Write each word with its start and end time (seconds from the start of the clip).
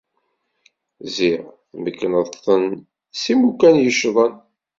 Ziɣ, 1.15 1.41
tmekkneḍ-ten 1.73 2.65
s 3.21 3.23
imukan 3.33 3.75
yeccḍen. 3.83 4.33